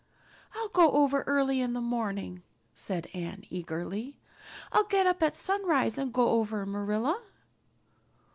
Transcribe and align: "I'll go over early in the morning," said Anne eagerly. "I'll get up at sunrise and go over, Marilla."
"I'll 0.55 0.69
go 0.69 0.93
over 0.93 1.21
early 1.27 1.61
in 1.61 1.73
the 1.73 1.79
morning," 1.79 2.41
said 2.73 3.07
Anne 3.13 3.43
eagerly. 3.51 4.17
"I'll 4.71 4.85
get 4.85 5.05
up 5.05 5.21
at 5.21 5.35
sunrise 5.35 5.95
and 5.95 6.11
go 6.11 6.27
over, 6.29 6.65
Marilla." 6.65 7.23